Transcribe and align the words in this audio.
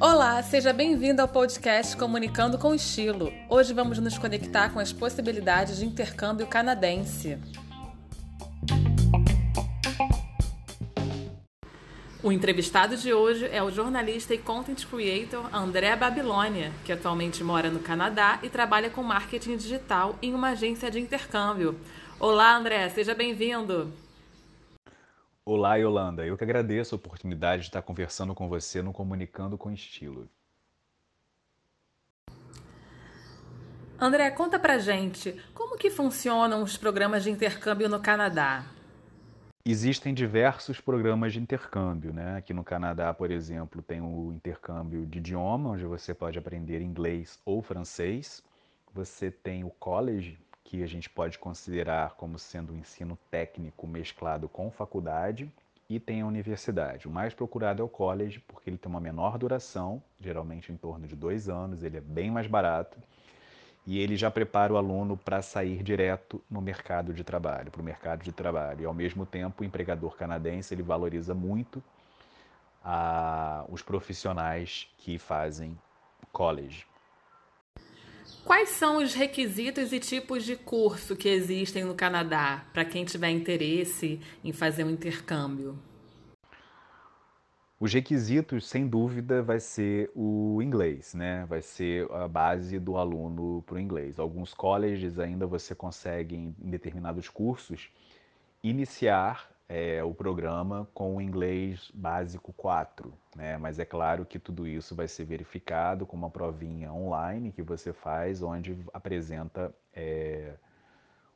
Olá, 0.00 0.42
seja 0.42 0.72
bem-vindo 0.72 1.22
ao 1.22 1.28
podcast 1.28 1.96
Comunicando 1.96 2.58
com 2.58 2.74
Estilo. 2.74 3.32
Hoje 3.48 3.72
vamos 3.72 3.98
nos 3.98 4.18
conectar 4.18 4.70
com 4.70 4.80
as 4.80 4.92
possibilidades 4.92 5.78
de 5.78 5.86
intercâmbio 5.86 6.46
canadense. 6.46 7.38
O 12.22 12.30
entrevistado 12.30 12.96
de 12.96 13.12
hoje 13.12 13.48
é 13.50 13.62
o 13.62 13.70
jornalista 13.70 14.34
e 14.34 14.38
content 14.38 14.86
creator 14.86 15.48
André 15.52 15.94
Babilônia, 15.96 16.72
que 16.84 16.92
atualmente 16.92 17.42
mora 17.42 17.70
no 17.70 17.80
Canadá 17.80 18.38
e 18.42 18.48
trabalha 18.48 18.90
com 18.90 19.02
marketing 19.02 19.56
digital 19.56 20.16
em 20.20 20.34
uma 20.34 20.50
agência 20.50 20.90
de 20.90 21.00
intercâmbio. 21.00 21.78
Olá, 22.20 22.56
André, 22.56 22.88
seja 22.90 23.14
bem-vindo. 23.14 24.01
Olá, 25.44 25.74
Yolanda. 25.74 26.24
Eu 26.24 26.38
que 26.38 26.44
agradeço 26.44 26.94
a 26.94 26.96
oportunidade 26.96 27.62
de 27.62 27.68
estar 27.68 27.82
conversando 27.82 28.32
com 28.32 28.48
você 28.48 28.80
no 28.80 28.92
Comunicando 28.92 29.58
com 29.58 29.72
Estilo. 29.72 30.28
André, 33.98 34.30
conta 34.30 34.56
pra 34.56 34.78
gente 34.78 35.32
como 35.52 35.76
que 35.76 35.90
funcionam 35.90 36.62
os 36.62 36.76
programas 36.76 37.24
de 37.24 37.30
intercâmbio 37.30 37.88
no 37.88 38.00
Canadá. 38.00 38.64
Existem 39.64 40.14
diversos 40.14 40.80
programas 40.80 41.32
de 41.32 41.40
intercâmbio, 41.40 42.12
né? 42.12 42.36
Aqui 42.36 42.54
no 42.54 42.62
Canadá, 42.62 43.12
por 43.12 43.32
exemplo, 43.32 43.82
tem 43.82 44.00
o 44.00 44.32
intercâmbio 44.32 45.04
de 45.04 45.18
idioma, 45.18 45.70
onde 45.70 45.84
você 45.84 46.14
pode 46.14 46.38
aprender 46.38 46.80
inglês 46.80 47.40
ou 47.44 47.62
francês. 47.62 48.44
Você 48.94 49.28
tem 49.28 49.64
o 49.64 49.70
college, 49.70 50.38
que 50.64 50.82
a 50.82 50.86
gente 50.86 51.10
pode 51.10 51.38
considerar 51.38 52.14
como 52.14 52.38
sendo 52.38 52.72
um 52.72 52.76
ensino 52.76 53.18
técnico 53.30 53.86
mesclado 53.86 54.48
com 54.48 54.70
faculdade, 54.70 55.50
e 55.88 56.00
tem 56.00 56.22
a 56.22 56.26
universidade. 56.26 57.06
O 57.06 57.10
mais 57.10 57.34
procurado 57.34 57.82
é 57.82 57.84
o 57.84 57.88
college, 57.88 58.40
porque 58.40 58.70
ele 58.70 58.78
tem 58.78 58.90
uma 58.90 59.00
menor 59.00 59.36
duração, 59.36 60.02
geralmente 60.18 60.72
em 60.72 60.76
torno 60.76 61.06
de 61.06 61.14
dois 61.14 61.48
anos, 61.48 61.82
ele 61.82 61.98
é 61.98 62.00
bem 62.00 62.30
mais 62.30 62.46
barato 62.46 62.98
e 63.86 63.98
ele 63.98 64.16
já 64.16 64.30
prepara 64.30 64.72
o 64.72 64.76
aluno 64.76 65.16
para 65.16 65.42
sair 65.42 65.82
direto 65.82 66.40
no 66.48 66.60
mercado 66.60 67.12
de 67.12 67.24
trabalho, 67.24 67.70
para 67.70 67.80
o 67.80 67.84
mercado 67.84 68.22
de 68.22 68.30
trabalho. 68.32 68.82
E 68.82 68.84
ao 68.84 68.94
mesmo 68.94 69.26
tempo, 69.26 69.62
o 69.62 69.66
empregador 69.66 70.16
canadense 70.16 70.72
ele 70.72 70.82
valoriza 70.82 71.34
muito 71.34 71.82
a, 72.84 73.64
os 73.68 73.82
profissionais 73.82 74.88
que 74.98 75.18
fazem 75.18 75.76
college. 76.30 76.86
Quais 78.44 78.70
são 78.70 79.02
os 79.02 79.14
requisitos 79.14 79.92
e 79.92 80.00
tipos 80.00 80.44
de 80.44 80.56
curso 80.56 81.14
que 81.16 81.28
existem 81.28 81.84
no 81.84 81.94
Canadá 81.94 82.66
para 82.72 82.84
quem 82.84 83.04
tiver 83.04 83.30
interesse 83.30 84.20
em 84.42 84.52
fazer 84.52 84.84
um 84.84 84.90
intercâmbio? 84.90 85.78
Os 87.78 87.92
requisitos, 87.92 88.68
sem 88.68 88.86
dúvida, 88.86 89.42
vai 89.42 89.58
ser 89.58 90.10
o 90.14 90.62
inglês, 90.62 91.14
né? 91.14 91.44
Vai 91.46 91.60
ser 91.60 92.08
a 92.12 92.28
base 92.28 92.78
do 92.78 92.96
aluno 92.96 93.62
para 93.66 93.74
o 93.74 93.80
inglês. 93.80 94.20
Alguns 94.20 94.54
colleges 94.54 95.18
ainda 95.18 95.48
você 95.48 95.74
consegue, 95.74 96.36
em 96.36 96.54
determinados 96.58 97.28
cursos, 97.28 97.90
iniciar 98.62 99.51
é, 99.74 100.04
o 100.04 100.12
programa 100.12 100.86
com 100.92 101.16
o 101.16 101.20
inglês 101.20 101.90
básico 101.94 102.52
4, 102.52 103.10
né? 103.34 103.56
Mas 103.56 103.78
é 103.78 103.86
claro 103.86 104.26
que 104.26 104.38
tudo 104.38 104.66
isso 104.66 104.94
vai 104.94 105.08
ser 105.08 105.24
verificado 105.24 106.04
com 106.04 106.14
uma 106.14 106.28
provinha 106.28 106.92
online 106.92 107.50
que 107.50 107.62
você 107.62 107.90
faz, 107.90 108.42
onde 108.42 108.76
apresenta 108.92 109.74
é, 109.94 110.52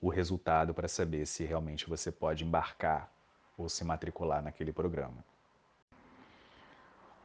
o 0.00 0.08
resultado 0.08 0.72
para 0.72 0.88
saber 0.88 1.26
se 1.26 1.44
realmente 1.44 1.86
você 1.86 2.10
pode 2.10 2.42
embarcar 2.42 3.12
ou 3.58 3.68
se 3.68 3.84
matricular 3.84 4.42
naquele 4.42 4.72
programa. 4.72 5.22